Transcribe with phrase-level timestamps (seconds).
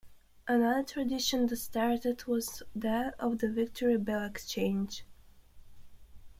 [0.47, 5.03] Another tradition that started was that of the Victory Bell exchange.